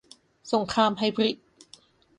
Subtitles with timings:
[0.51, 1.35] สงครามไฮบริด